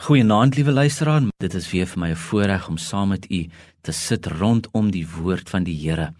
[0.00, 3.48] Goeienaand liewe luisteraar, dit is weer vir my 'n voorreg om saam met u
[3.82, 6.14] te sit rondom die woord van die Here.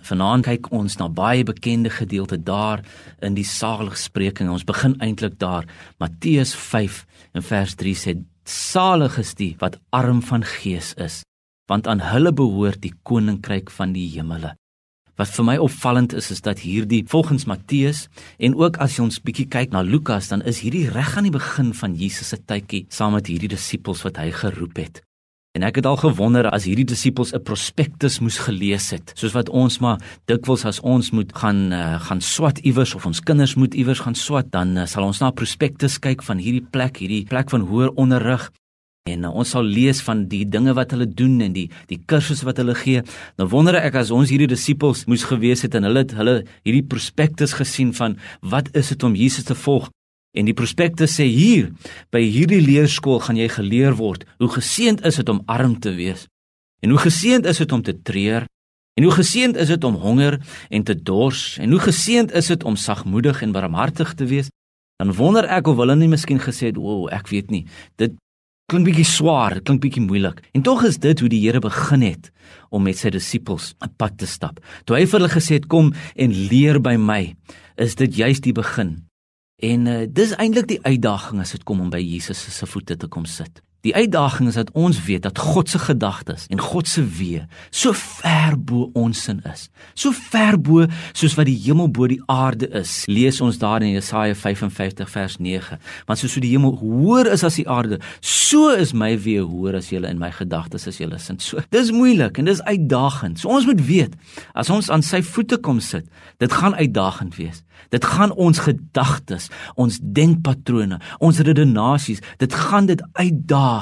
[0.00, 2.84] Vanaand kyk ons na baie bekende gedeelte daar
[3.20, 4.50] in die Saligsprekinge.
[4.50, 5.64] Ons begin eintlik daar.
[5.98, 11.22] Matteus 5 en vers 3 sê: Salig is die wat arm van gees is,
[11.66, 14.54] want aan hulle behoort die koninkryk van die hemele.
[15.16, 18.02] Wat vir my opvallend is is dat hierdie volgens Matteus
[18.36, 21.32] en ook as jy ons bietjie kyk na Lukas dan is hierdie reg aan die
[21.32, 25.00] begin van Jesus se tydjie saam met hierdie disippels wat hy geroep het.
[25.56, 29.48] En ek het al gewonder as hierdie disippels 'n prospektus moes gelees het, soos wat
[29.48, 33.74] ons maar dikwels as ons moet gaan uh, gaan swat iewers of ons kinders moet
[33.74, 37.48] iewers gaan swat, dan uh, sal ons na prospektus kyk van hierdie plek, hierdie plek
[37.50, 38.52] van hoër onderrig
[39.06, 42.46] En uh, ons sal lees van die dinge wat hulle doen en die die kursusse
[42.48, 43.02] wat hulle gee.
[43.38, 46.86] Nou wonder ek as ons hierdie disippels moes gewees het en hulle het hulle hierdie
[46.86, 49.88] prospektus gesien van wat is dit om Jesus te volg?
[50.36, 51.70] En die prospektus sê hier
[52.12, 56.26] by hierdie leerskool gaan jy geleer word hoe geseënd is dit om arm te wees.
[56.84, 58.44] En hoe geseënd is dit om te treur?
[58.96, 60.38] En hoe geseënd is dit om honger
[60.72, 61.56] en te dors?
[61.62, 64.52] En hoe geseënd is dit om sagmoedig en barmhartig te wees?
[65.00, 67.66] Dan wonder ek of hulle nie miskien gesê het, "O, ek weet nie.
[67.96, 68.16] Dit
[68.70, 70.40] klink bietjie swaar, klink bietjie moeilik.
[70.56, 72.30] En tog is dit hoe die Here begin het
[72.74, 74.58] om met sy disippels 'n pad te stap.
[74.84, 77.36] Toe hy vir hulle gesê het kom en leer by my,
[77.76, 79.06] is dit juist die begin.
[79.62, 83.08] En uh, dis eintlik die uitdaging as dit kom om by Jesus se voete te
[83.08, 83.62] kom sit.
[83.86, 87.92] Die uitdaging is dat ons weet dat God se gedagtes en God se weë so
[87.94, 89.68] ver bo ons sin is.
[89.94, 93.04] So ver bo soos wat die hemel bo die aarde is.
[93.06, 95.78] Lees ons daar in Jesaja 55 vers 9.
[96.08, 99.92] Want soos die hemel hoër is as die aarde, so is my weë hoër as
[99.94, 101.38] julle in my gedagtes as julle sin.
[101.38, 103.38] So dis moeilik en dis uitdagend.
[103.38, 104.18] So ons moet weet
[104.58, 106.10] as ons aan sy voete kom sit,
[106.42, 107.62] dit gaan uitdagend wees.
[107.94, 113.75] Dit gaan ons gedagtes, ons denkpatrone, ons redenasies, dit gaan dit uitdaag.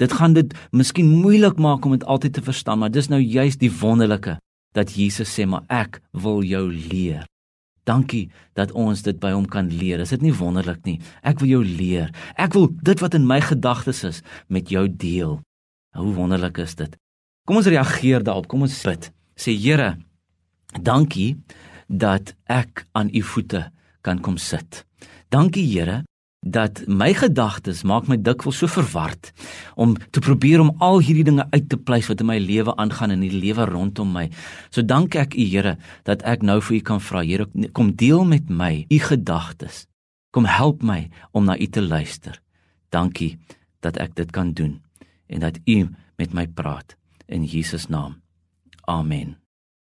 [0.00, 3.60] Dit gaan dit miskien moeilik maak om dit altyd te verstaan, maar dis nou juist
[3.60, 4.38] die wonderlike
[4.76, 7.26] dat Jesus sê maar ek wil jou leer.
[7.84, 10.00] Dankie dat ons dit by hom kan leer.
[10.00, 11.00] Is dit nie wonderlik nie?
[11.26, 12.12] Ek wil jou leer.
[12.38, 15.40] Ek wil dit wat in my gedagtes is met jou deel.
[15.98, 16.94] Hoe wonderlik is dit?
[17.46, 18.46] Kom ons reageer daarop.
[18.48, 19.10] Kom ons bid.
[19.34, 19.96] Sê Here,
[20.78, 21.42] dankie
[21.88, 23.66] dat ek aan u voete
[24.06, 24.84] kan kom sit.
[25.34, 26.02] Dankie Here
[26.42, 29.30] dat my gedagtes maak my dikwels so verward
[29.78, 33.14] om te probeer om al hierdie dinge uit te pleis wat in my lewe aangaan
[33.14, 34.26] en in die lewe rondom my.
[34.70, 38.24] So dank ek U Here dat ek nou vir U kan vra Here kom deel
[38.26, 39.86] met my U gedagtes.
[40.34, 42.40] Kom help my om na U te luister.
[42.90, 43.38] Dankie
[43.80, 44.80] dat ek dit kan doen
[45.30, 45.86] en dat U
[46.18, 48.18] met my praat in Jesus naam.
[48.90, 49.41] Amen.